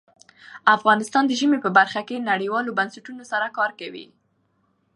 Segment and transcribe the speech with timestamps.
[0.75, 4.05] افغانستان د ژمی په برخه کې نړیوالو بنسټونو سره کار کوي.